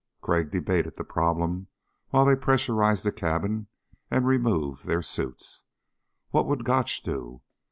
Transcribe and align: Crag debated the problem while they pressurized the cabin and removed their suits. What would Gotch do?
Crag 0.21 0.49
debated 0.49 0.97
the 0.97 1.03
problem 1.03 1.67
while 2.09 2.25
they 2.25 2.35
pressurized 2.35 3.03
the 3.03 3.11
cabin 3.11 3.67
and 4.09 4.25
removed 4.25 4.87
their 4.87 5.03
suits. 5.03 5.61
What 6.31 6.47
would 6.47 6.63
Gotch 6.65 7.03
do? 7.03 7.43